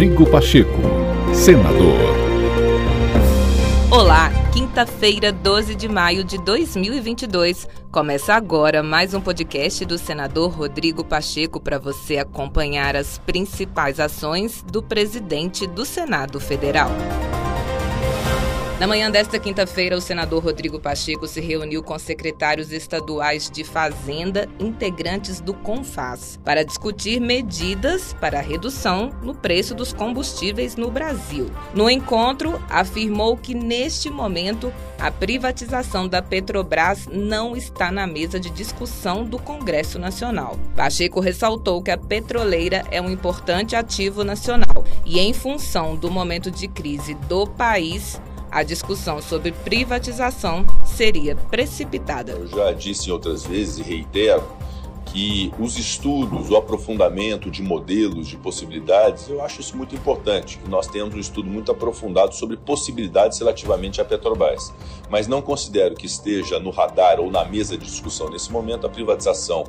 [0.00, 0.80] Rodrigo Pacheco,
[1.34, 1.98] senador.
[3.90, 7.68] Olá, quinta-feira, 12 de maio de 2022.
[7.92, 14.62] Começa agora mais um podcast do senador Rodrigo Pacheco para você acompanhar as principais ações
[14.62, 16.90] do presidente do Senado Federal.
[18.80, 24.48] Na manhã desta quinta-feira, o senador Rodrigo Pacheco se reuniu com secretários estaduais de Fazenda,
[24.58, 31.50] integrantes do CONFAS, para discutir medidas para a redução no preço dos combustíveis no Brasil.
[31.74, 38.48] No encontro, afirmou que neste momento a privatização da Petrobras não está na mesa de
[38.48, 40.58] discussão do Congresso Nacional.
[40.74, 46.50] Pacheco ressaltou que a petroleira é um importante ativo nacional e, em função do momento
[46.50, 48.18] de crise do país,
[48.50, 52.32] a discussão sobre privatização seria precipitada.
[52.32, 54.42] Eu já disse outras vezes e reitero
[55.06, 60.68] que os estudos, o aprofundamento de modelos, de possibilidades, eu acho isso muito importante, que
[60.68, 64.72] nós temos um estudo muito aprofundado sobre possibilidades relativamente à Petrobras.
[65.08, 68.90] Mas não considero que esteja no radar ou na mesa de discussão nesse momento a
[68.90, 69.64] privatização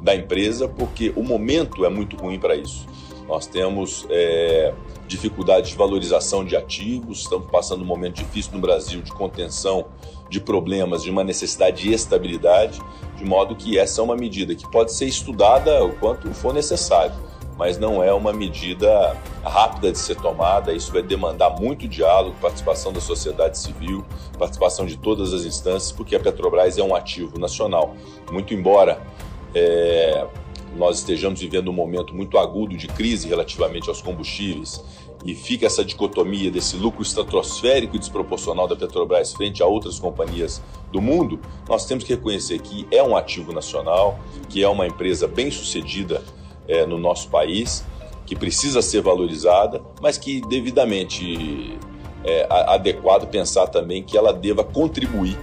[0.00, 2.86] da empresa, porque o momento é muito ruim para isso.
[3.28, 4.72] Nós temos é,
[5.06, 9.86] dificuldade de valorização de ativos, estamos passando um momento difícil no Brasil de contenção
[10.28, 12.80] de problemas, de uma necessidade de estabilidade,
[13.16, 17.14] de modo que essa é uma medida que pode ser estudada o quanto for necessário,
[17.56, 20.72] mas não é uma medida rápida de ser tomada.
[20.72, 24.04] Isso vai demandar muito diálogo, participação da sociedade civil,
[24.38, 27.94] participação de todas as instâncias, porque a Petrobras é um ativo nacional.
[28.30, 29.00] Muito embora
[29.54, 30.26] é,
[30.76, 34.82] nós estejamos vivendo um momento muito agudo de crise relativamente aos combustíveis
[35.24, 40.62] e fica essa dicotomia desse lucro estratosférico e desproporcional da Petrobras frente a outras companhias
[40.92, 45.26] do mundo, nós temos que reconhecer que é um ativo nacional, que é uma empresa
[45.26, 46.22] bem sucedida
[46.68, 47.84] é, no nosso país,
[48.24, 51.76] que precisa ser valorizada, mas que devidamente
[52.24, 55.38] é adequado pensar também que ela deva contribuir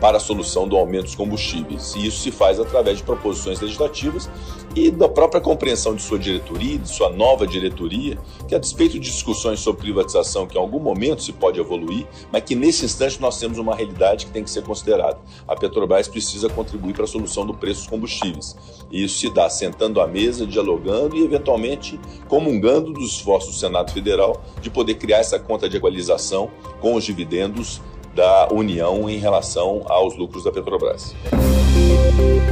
[0.00, 1.94] para a solução do aumento dos combustíveis.
[1.94, 4.28] E isso se faz através de proposições legislativas
[4.74, 9.10] e da própria compreensão de sua diretoria, de sua nova diretoria, que a despeito de
[9.10, 13.38] discussões sobre privatização que em algum momento se pode evoluir, mas que nesse instante nós
[13.38, 15.18] temos uma realidade que tem que ser considerada.
[15.46, 18.56] A Petrobras precisa contribuir para a solução do preço dos combustíveis.
[18.90, 21.98] E isso se dá sentando à mesa, dialogando e eventualmente
[22.28, 26.50] comungando dos esforços do Senado Federal de poder criar essa conta de equalização
[26.80, 27.80] com os dividendos
[28.18, 31.14] da União em relação aos lucros da Petrobras.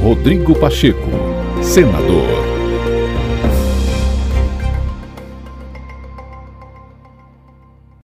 [0.01, 1.09] Rodrigo Pacheco,
[1.61, 2.56] senador.